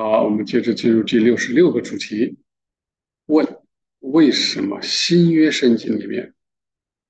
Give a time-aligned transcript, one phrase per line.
[0.00, 2.38] 好，我们接着进入第六十六个主题。
[3.26, 3.46] 问：
[3.98, 6.32] 为什么新约圣经里面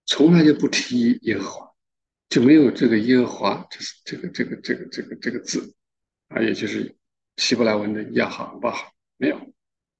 [0.06, 1.72] 从来就不提耶和华，
[2.28, 5.72] 就没有这个耶和华，就是这个这个这个这个这个字
[6.30, 6.96] 啊，也就是
[7.36, 9.54] 希伯来文的亚哈巴哈，没有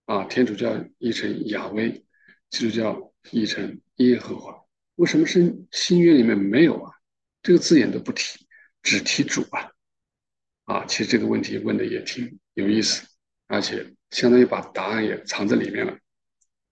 [0.07, 0.25] 啊。
[0.25, 2.04] 天主教译成亚威，
[2.50, 4.64] 基督教译成耶和华。
[4.96, 6.93] 为什么是新约里面没有啊？
[7.41, 8.45] 这个字眼都不提，
[8.82, 9.70] 只提主啊。
[10.64, 13.06] 啊，其实这个问题问的也挺有意思，
[13.47, 15.98] 而且相当于把答案也藏在里面了。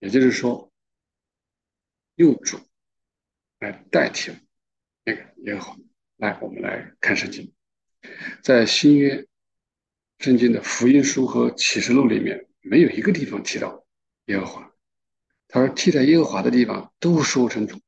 [0.01, 0.73] 也就是说，
[2.17, 2.59] 用主
[3.59, 4.37] 来代替了
[5.05, 5.77] 那个也好。
[6.17, 7.53] 来，我们来看圣经，
[8.43, 9.27] 在新约
[10.19, 13.87] 圣经的福音书和启示录里面，没有一个地方提到
[14.27, 14.73] 耶和华。
[15.49, 17.81] 他说，替代耶和华的地方都说成主，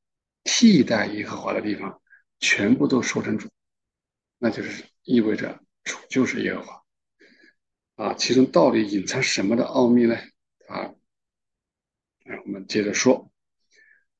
[0.45, 2.01] 替代耶和华的地方
[2.39, 3.49] 全部都说成主，
[4.39, 5.61] 那就是意味着。
[5.83, 6.83] 主就是耶和华
[8.01, 10.17] 啊，其中到底隐藏什么的奥秘呢？
[10.69, 10.95] 啊，
[12.25, 13.31] 来我们接着说。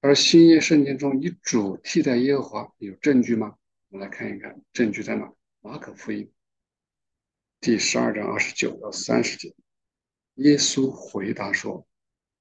[0.03, 3.57] 而新约圣经中以主替代耶和华有证据吗？
[3.89, 5.33] 我们来看一看证据在哪。
[5.63, 6.31] 马可福音
[7.59, 9.55] 第十二章二十九到三十节，
[10.35, 11.89] 耶稣回答说：“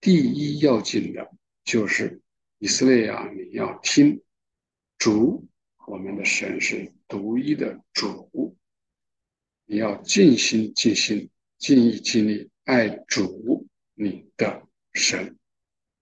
[0.01, 1.31] 第一要紧的
[1.63, 2.21] 就是
[2.57, 4.21] 以色列啊，你要听
[4.97, 5.47] 主，
[5.87, 8.57] 我们的神是独一的主。”
[9.71, 15.37] 你要尽心尽心尽意尽力爱主你的神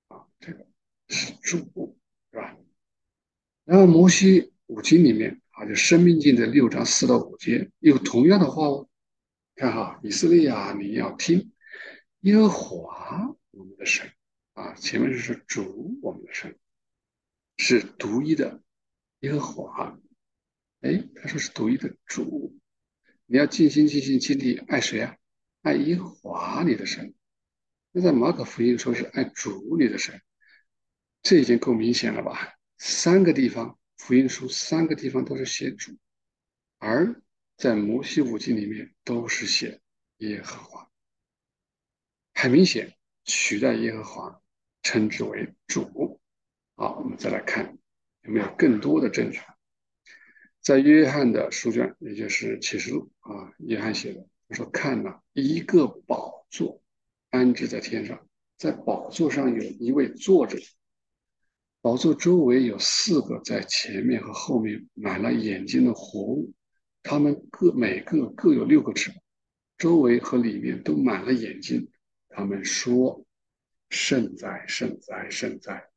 [0.08, 0.66] 啊，这个
[1.10, 1.98] 是主，
[2.32, 2.58] 是吧？
[3.66, 8.88] 然后摩西五经里面啊，就生命经的六章四到五节有同样的话哦。
[9.56, 11.52] 看哈，以色列啊，你要听
[12.22, 14.10] 耶和华我们的神
[14.54, 16.58] 啊，前面就是主我们的神
[17.58, 18.62] 是独一的
[19.20, 20.00] 耶和华，
[20.80, 22.58] 哎，他说是独一的主。
[23.28, 25.16] 你要尽心尽心尽力爱谁啊？
[25.62, 27.14] 爱耶华你的神。
[27.92, 30.22] 那在马可福音说是爱主你的神，
[31.22, 32.54] 这已经够明显了吧？
[32.78, 35.98] 三个地方福音书三个地方都是写主，
[36.78, 37.22] 而
[37.58, 39.82] 在摩西五经里面都是写
[40.20, 40.90] 耶和华，
[42.34, 44.42] 很明显取代耶和华，
[44.84, 46.22] 称之为主。
[46.76, 47.78] 好，我们再来看
[48.22, 49.42] 有没有更多的证据。
[50.68, 56.82] 在约翰的书卷，也就是启示录啊，约翰写的，他说：“看呐，一个宝座
[57.30, 60.58] 安置在天上，在宝座上有一位坐着，
[61.80, 66.52] 宝座周围有四个在前面和后面满了眼睛的活物，
[67.02, 69.22] 他们各每个各有六个翅膀，
[69.78, 71.90] 周围和里面都满了眼睛。
[72.28, 73.26] 他们说：
[73.90, 75.88] 圣哉，圣哉，圣哉，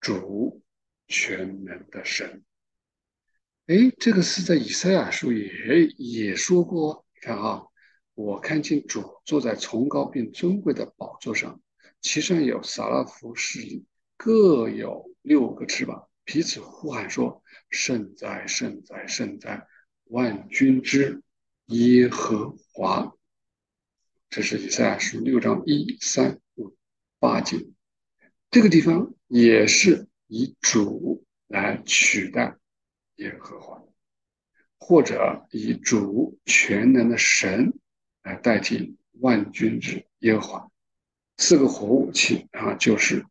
[0.00, 0.62] 主
[1.08, 2.42] 全能的神。”
[3.68, 7.04] 哎，这个是在以赛亚书也也说过。
[7.14, 7.64] 你看啊，
[8.14, 11.60] 我看见主坐在崇高并尊贵的宝座上，
[12.00, 13.84] 其上有撒拉弗侍立，
[14.16, 19.66] 各有六个翅膀，彼此呼喊说：“圣哉，圣哉，圣哉！
[20.04, 21.22] 万军之
[21.66, 23.12] 耶和华。”
[24.30, 26.74] 这是以赛亚书六章一三五
[27.18, 27.66] 八节。
[28.50, 32.56] 这个地方也是以主来取代。
[33.18, 33.80] 耶和华，
[34.78, 37.72] 或者以主全能的神
[38.22, 40.70] 来代替万军之耶和华，
[41.36, 43.24] 四个活物器啊，就是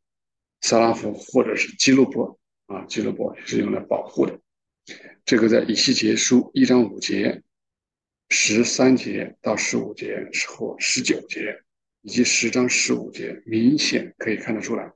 [0.61, 4.39] 撒拉夫或者是基路伯啊，基路伯是用来保护的。
[5.25, 7.43] 这个在以西结书一章五节、
[8.29, 11.61] 十三节到十五节或十九节，
[12.01, 14.91] 以及十章十五节，明显可以看得出来，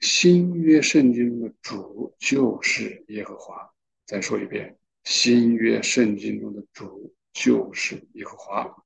[0.00, 3.71] 新约圣经中的主就是耶和华。
[4.04, 8.84] 再说一遍，新约圣经中的主就是耶和华，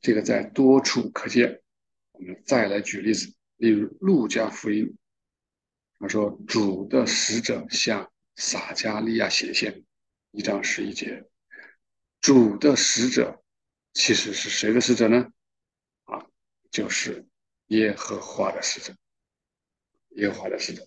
[0.00, 1.62] 这个在多处可见。
[2.12, 4.96] 我们再来举例子，例如路加福音，
[5.98, 9.84] 他说主的使者向撒加利亚显现，
[10.32, 11.28] 一章十一节。
[12.20, 13.42] 主的使者
[13.94, 15.32] 其实是谁的使者呢？
[16.04, 16.26] 啊，
[16.70, 17.26] 就是
[17.68, 18.94] 耶和华的使者，
[20.10, 20.86] 耶和华的使者。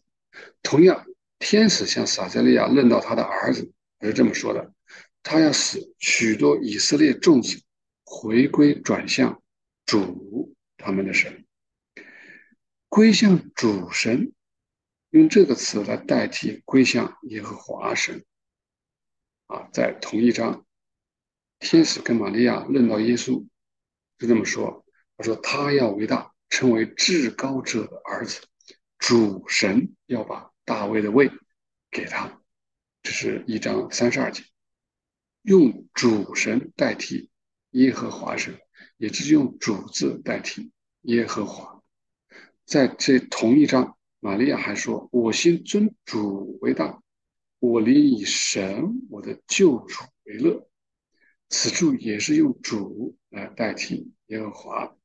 [0.61, 1.05] 同样。
[1.41, 4.71] 天使向撒加利亚论到他的儿子，是这么说的：
[5.23, 7.59] 他要使许多以色列众子
[8.05, 9.41] 回归转向
[9.87, 11.43] 主他们的神，
[12.87, 14.31] 归向主神，
[15.09, 18.23] 用这个词来代替归向耶和华神。
[19.47, 20.63] 啊，在同一章，
[21.59, 23.43] 天使跟玛利亚论到耶稣，
[24.19, 24.85] 是这么说：
[25.17, 28.41] 他说他要伟大，成为至高者的儿子，
[28.99, 30.50] 主神要把。
[30.71, 31.29] 大卫的位
[31.89, 32.41] 给他，
[33.03, 34.41] 这是一章三十二节，
[35.41, 37.29] 用主神代替
[37.71, 38.57] 耶和华神，
[38.95, 40.71] 也就是用主字代替
[41.01, 41.83] 耶和华。
[42.63, 47.03] 在这同一章，玛利亚还说：“我心尊主为大，
[47.59, 50.69] 我灵以神我的救主为乐。”
[51.51, 54.95] 此处也是用主来代替耶和华。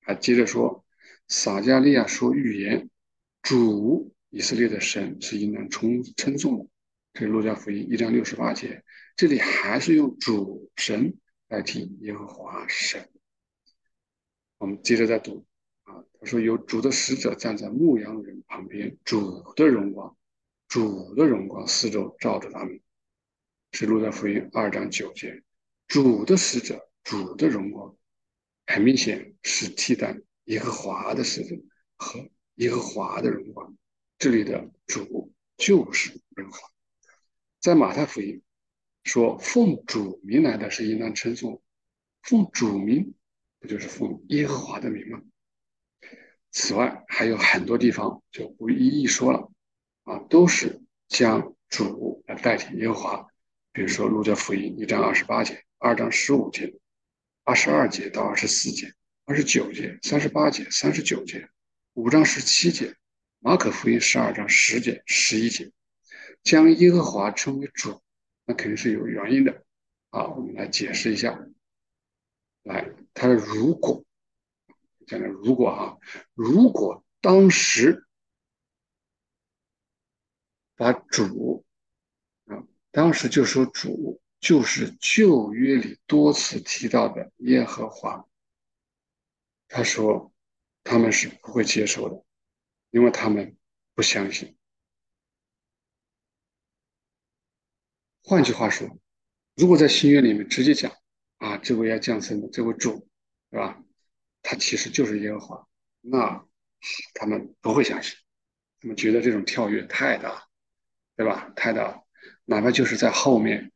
[0.00, 0.86] 还接着说，
[1.28, 2.88] 撒加利亚说预言，
[3.42, 6.66] 主以色列的神是应当称称颂的。
[7.12, 8.82] 这是路加福音一章六十八节，
[9.14, 11.14] 这里还是用主神
[11.48, 13.10] 代替耶和华神。
[14.56, 15.44] 我们接着再读
[15.82, 20.16] 啊，他说有主的使者站在牧羊人旁边，主的荣光，
[20.66, 22.80] 主的荣光四周照着他们。
[23.72, 25.42] 是路加福音二章九节。
[25.88, 27.94] 主的使者，主的荣光，
[28.66, 31.54] 很明显是替代耶和华的使者
[31.96, 33.76] 和耶和华的荣光。
[34.22, 36.70] 这里的主就是耶和。
[37.58, 38.40] 在马太福音
[39.02, 41.60] 说，奉主名来的是应当称颂，
[42.22, 43.14] 奉主名
[43.58, 45.20] 不就是奉耶和华的名吗？
[46.52, 49.50] 此外还有很多地方就不一一说了
[50.04, 53.26] 啊，都是将主来代替耶和华。
[53.72, 55.64] 比如说路加福音一章二十八节。
[55.78, 56.72] 二章十五节、
[57.42, 58.94] 二十二节到二十四节、
[59.24, 61.48] 二十九节、三十八节、三十九节、
[61.94, 62.94] 五章十七节，
[63.44, 65.72] 马可福音十二章十节、十一节，
[66.44, 68.00] 将耶和华称为主，
[68.44, 69.64] 那肯定是有原因的
[70.10, 70.28] 啊。
[70.28, 71.44] 我们来解释一下。
[72.62, 74.04] 来，他如果
[75.08, 75.98] 讲的如果哈，
[76.34, 78.06] 如果当时
[80.76, 81.64] 把主
[82.46, 82.62] 啊，
[82.92, 84.20] 当时就说主。
[84.42, 88.26] 就是旧约里多次提到的耶和华，
[89.68, 90.34] 他说
[90.82, 92.24] 他们是不会接受的，
[92.92, 93.56] 因为他们
[93.94, 94.56] 不相信。
[98.22, 98.88] 换句话说，
[99.56, 100.92] 如果在新约里面直接讲
[101.38, 103.08] 啊，这位要降生的这位主，
[103.50, 103.82] 对吧？
[104.42, 105.68] 他其实就是耶和华，
[106.00, 106.46] 那
[107.14, 108.16] 他们不会相信，
[108.80, 110.46] 他们觉得这种跳跃太大，
[111.16, 111.52] 对吧？
[111.56, 112.04] 太大，
[112.44, 113.72] 哪怕就是在后面。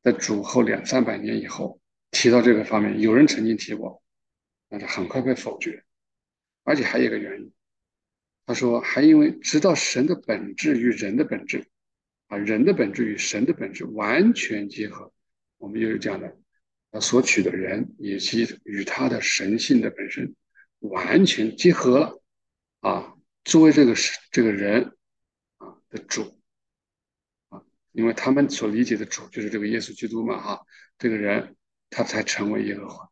[0.00, 1.80] 在主后两三百年以后
[2.12, 4.00] 提到这个方面，有人曾经提过，
[4.68, 5.84] 但是很快被否决。
[6.62, 7.52] 而且还有一个原因，
[8.48, 11.66] 他说还因为知道神的本质与人的本质，
[12.28, 15.12] 啊，人的本质与神的本质完全结合，
[15.58, 16.34] 我们就是讲的，
[16.90, 20.34] 他所取的人以及与他的神性的本身
[20.78, 22.22] 完全结合了，
[22.80, 24.96] 啊，作为这个是这个人
[25.58, 26.40] 啊的主。
[27.50, 27.62] 啊
[27.92, 30.62] 因为他们所理解的主就是这个耶稣基督嘛，哈，
[30.98, 31.54] 这个人
[31.90, 33.10] 他才成为耶和华，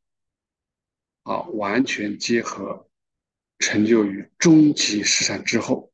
[1.24, 2.85] 啊，完全结合，
[3.66, 5.90] 成就于终极世上之后，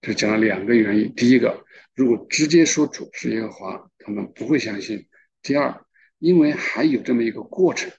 [0.00, 1.14] 就讲了两个原因。
[1.14, 5.00] 第一个，如果直接说主是耶和华，他们不会相信；
[5.42, 5.84] 第二，
[6.18, 7.92] 因为还有这么一个过程，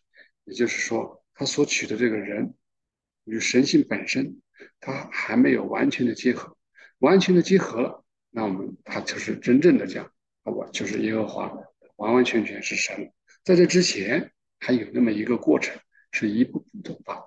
[0.45, 2.56] 也就是说，他所取的这个人
[3.25, 4.41] 与神性本身，
[4.79, 6.57] 他还没有完全的结合，
[6.97, 10.12] 完全的结合了，那我们他就是真正的讲。
[10.45, 11.53] 我就是耶和华，
[11.97, 13.13] 完完全全是神。
[13.44, 15.79] 在这之前，还有那么一个过程，
[16.12, 17.21] 是一步步的把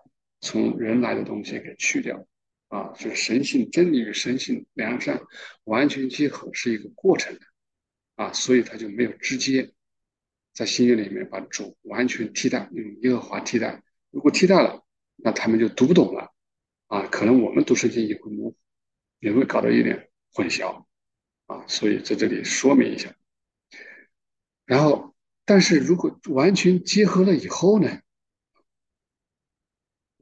[0.45, 2.27] 从人来的东西给去掉，
[2.69, 5.23] 啊，就是神性真理与神性良善
[5.65, 7.41] 完全结合是一个过程的，
[8.17, 9.73] 啊，所以他就没有直接
[10.53, 13.83] 在新约里面把主完全替代，用耶和华替代。
[14.11, 14.85] 如果替代了，
[15.17, 16.31] 那他们就读不懂了，
[16.89, 18.57] 啊，可能我们读圣经也会模糊，
[19.21, 20.85] 也会搞得有点混淆。
[21.47, 23.15] 啊，所以在这里说明一下。
[24.67, 25.15] 然后，
[25.47, 28.01] 但是如果完全结合了以后呢？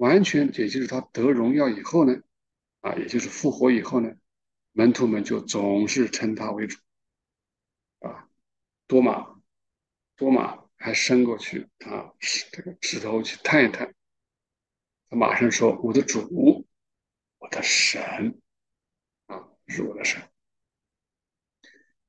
[0.02, 2.20] 完全也就是他得荣耀以后呢？
[2.80, 4.12] 啊，也就是复活以后呢？
[4.72, 6.76] 门徒们就总是称他为主。
[8.00, 8.28] 啊，
[8.88, 9.40] 多马，
[10.16, 12.12] 多马还伸过去啊，
[12.50, 13.94] 这个指头去探一探，
[15.08, 16.66] 他马上说：“我的主，
[17.38, 18.40] 我的神，
[19.26, 20.20] 啊，是我的神。”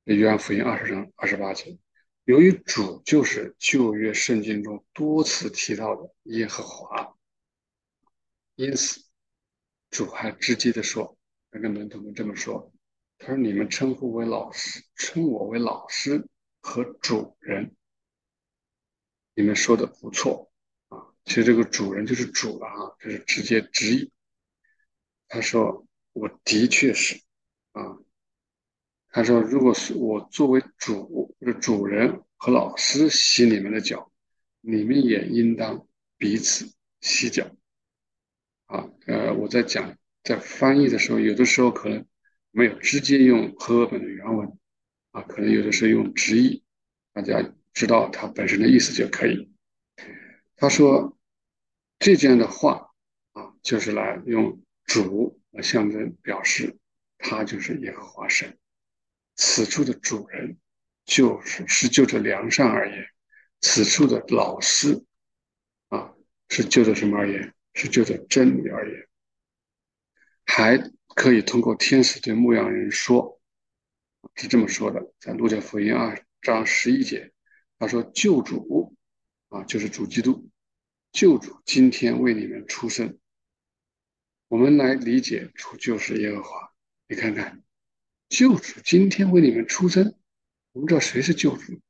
[0.02, 1.78] 约翰福音二十章二十八节，
[2.24, 7.13] 由于主就是旧约圣经中多次提到的耶和华，
[8.56, 9.04] 因此
[9.90, 11.16] 主还直接的说，
[11.50, 12.72] 跟门徒们这么说
[13.18, 16.28] ：“他说你们称呼为老师，称我为老师
[16.60, 17.74] 和主人，
[19.34, 20.52] 你们说的不错
[20.88, 21.14] 啊。
[21.24, 24.12] 其实这个主人就是主了啊，这是直接直译。
[25.26, 27.20] 他说我的确是
[27.72, 27.98] 啊。”
[29.10, 34.12] 他说：“如果是我作为主或者主人和老师洗你们的脚，
[34.60, 37.48] 你们也应当彼此洗脚。”
[38.74, 42.04] 啊，呃，我在讲在翻译的时候，有的时候可能
[42.50, 44.58] 没有直接用和合本的原文，
[45.12, 46.64] 啊，可能有的时候用直译，
[47.12, 49.52] 大家知道它本身的意思就可以。
[50.56, 51.16] 他说
[52.00, 52.90] ：“这件的话
[53.32, 56.76] 啊，就是来用主来象征表示，
[57.18, 58.58] 他就是耶和华神。
[59.36, 60.56] 此处的主人
[61.04, 63.06] 就是是就着良善而言，
[63.60, 65.04] 此处的老师
[65.90, 66.12] 啊
[66.48, 67.54] 是就着什么而言？
[67.74, 69.08] 是就着真理而言，
[70.46, 73.40] 还可以通过天使对牧羊人说，
[74.34, 77.32] 是这么说的，在路加福音二章十一节，
[77.78, 78.96] 他说：“救主
[79.48, 80.48] 啊，就是主基督，
[81.12, 83.18] 救主今天为你们出生。”
[84.48, 86.72] 我们来理解主就是耶和华。
[87.08, 87.60] 你看看。
[88.30, 90.16] 救主今天为你们出生，
[90.72, 91.80] 我们知道谁是救主？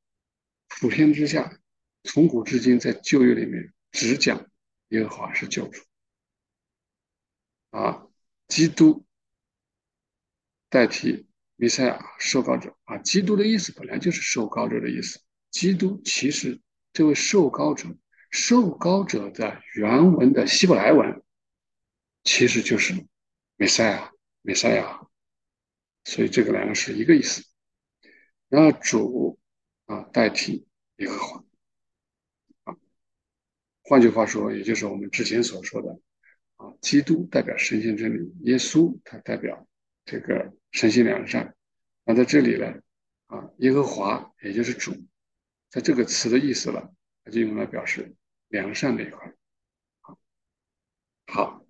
[0.67, 1.59] 普天之下，
[2.03, 4.45] 从古至今在旧约里面只讲
[4.89, 5.81] 耶和华是救主
[7.71, 8.07] 啊，
[8.47, 9.05] 基督
[10.69, 15.21] 代替弥赛亚受膏者啊，基督的意思本来就是受膏者的意思。
[15.51, 16.61] 基督其实
[16.93, 17.95] 这位受膏者，
[18.29, 21.23] 受膏者的原文的希伯来文
[22.23, 22.93] 其实就是
[23.55, 24.11] 弥赛亚，
[24.41, 25.07] 弥赛亚。
[26.03, 27.43] 所以这个两个是一个意思，
[28.47, 29.39] 然后主
[29.85, 31.43] 啊代替耶和华，
[33.87, 35.99] 换句话说，也就是我们之前所说的
[36.55, 39.67] 啊，基督代表神性真理，耶稣他代表
[40.03, 41.55] 这个神性良善。
[42.03, 42.73] 那在这里呢
[43.27, 44.91] 啊，耶和华也就是主，
[45.69, 48.15] 在这个词的意思了，他就用来表示
[48.47, 49.33] 良善那一块。
[51.27, 51.65] 好，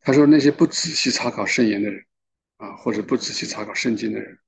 [0.00, 2.04] 他说那些不仔细查考圣言的人。
[2.58, 4.38] 啊，或者不仔细查考圣经的人，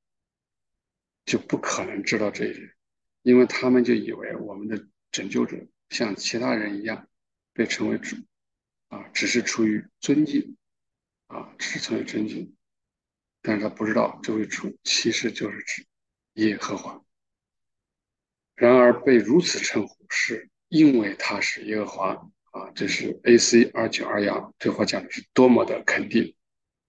[1.26, 2.70] 就不可能知道这一点，
[3.22, 5.56] 因为他们就以为我们的拯救者
[5.94, 7.08] 像其他人一样
[7.52, 8.16] 被称为主，
[8.88, 10.56] 啊，只是出于尊敬，
[11.28, 12.56] 啊，只是出于尊敬，
[13.40, 15.86] 但是他不知道这位主其实就是指
[16.34, 17.00] 耶和华。
[18.56, 22.08] 然而被如此称呼，是因为他是耶和华，
[22.50, 23.70] 啊，这是 A.C.
[23.72, 26.34] 二九二幺这话讲的是多么的肯定，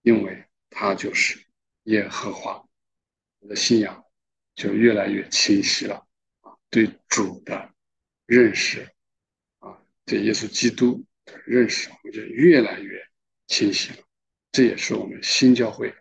[0.02, 0.42] 因为。
[0.68, 1.42] 他就是
[1.84, 2.68] 耶和华，
[3.38, 4.04] 我的信仰
[4.54, 6.06] 就越来越清晰了
[6.42, 6.52] 啊！
[6.68, 7.72] 对主的
[8.26, 8.86] 认识，
[10.06, 13.06] 对耶稣基督的认识，我们就越来越
[13.48, 13.98] 清晰了。
[14.52, 15.92] 这也是我们新教会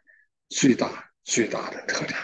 [0.47, 2.17] 最大最大的特点。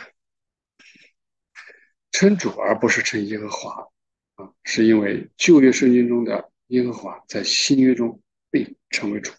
[2.11, 3.87] 称主而不是称耶和华
[4.35, 9.31] 啊，是因为旧约圣经中的耶和华在新约中被称为主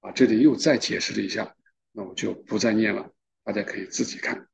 [0.00, 0.12] 啊。
[0.12, 1.56] 这里又再解释了一下。
[1.92, 4.46] 那我就不再念了，大家可以自己看。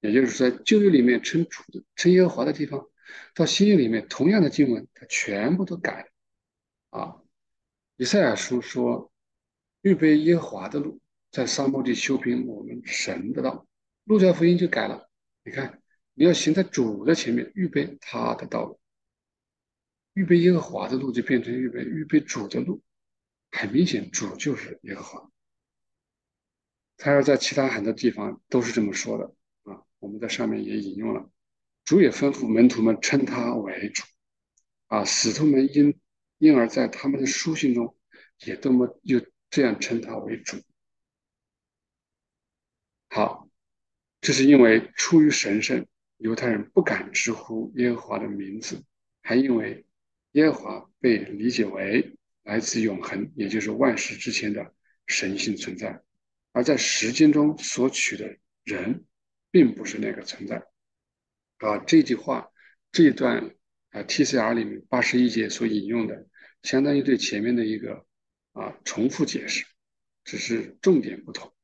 [0.00, 2.88] 也就是说，旧约里面称主的、称耶和华的地方，
[3.34, 6.08] 到新约里面同样的经文，它全部都改了。
[6.90, 7.22] 啊，
[7.96, 9.12] 以赛亚书说
[9.82, 13.66] ：“预备耶和华的路，在沙漠地修平我们神的道。”
[14.04, 15.10] 路加福音就改了。
[15.44, 15.82] 你看，
[16.14, 18.80] 你要行在主的前面，预备他的道路，
[20.14, 22.82] 预备耶和华的路，就变成预备预备主的路。
[23.50, 25.30] 很明显，主就是耶和华。
[26.96, 29.32] 他要在其他很多地方都是这么说的
[29.70, 31.30] 啊，我们在上面也引用了，
[31.84, 34.02] 主也吩咐门徒们称他为主，
[34.88, 35.98] 啊，使徒们因
[36.38, 37.96] 因而在他们的书信中
[38.44, 40.56] 也这么又这样称他为主。
[43.10, 43.48] 好，
[44.20, 45.86] 这是因为出于神圣，
[46.18, 48.84] 犹太人不敢直呼耶和华的名字，
[49.22, 49.86] 还因为
[50.32, 54.74] 耶和华被理解为来自永恒，也就是万事之前的
[55.06, 56.02] 神性存在。
[56.52, 59.04] 而在时间中所取的人，
[59.50, 60.62] 并不是那个存在。
[61.58, 62.50] 啊，这句话
[62.92, 63.54] 这段
[64.04, 66.26] ，TCR 里面八十一节所引用的，
[66.62, 68.06] 相当于对前面的一个
[68.52, 69.66] 啊重复解释，
[70.24, 71.54] 只是重点不同。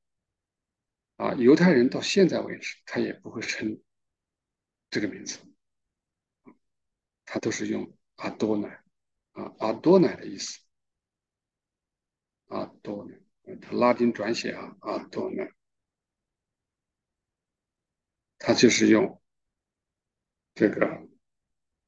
[1.16, 3.80] 啊，犹太人到现在为止，他也不会称
[4.90, 5.38] 这个名字，
[7.24, 8.68] 他都是用阿多乃，
[9.32, 10.60] 啊，阿多乃的意思，
[12.46, 13.18] 阿多乃。
[13.72, 15.44] 拉丁转写啊阿，多呢，
[18.38, 19.20] 他就是用
[20.54, 21.06] 这个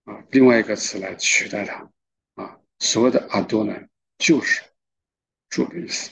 [0.07, 1.93] 啊另外一个词来取代它
[2.35, 4.63] 啊，所谓的阿多呢，就是
[5.51, 6.11] 主的意思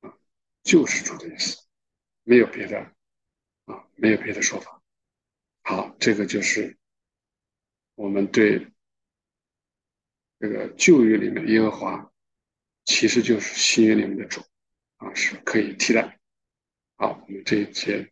[0.00, 0.14] 啊，
[0.62, 1.56] 就是主的意思，
[2.22, 2.78] 没有别的
[3.64, 4.82] 啊，没有别的说法。
[5.62, 6.76] 好，这个就是
[7.94, 8.70] 我们对
[10.38, 12.12] 这个旧约里面耶和华。
[12.84, 14.42] 其实就是新约里面的主
[14.96, 16.18] 啊，是可以替代。
[16.96, 18.11] 好，我们这一节